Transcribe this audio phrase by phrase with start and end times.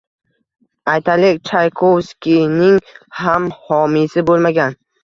[0.93, 2.81] Aytaylik, Chaykovskiyning
[3.23, 4.81] ham homiysi bo‘lmagan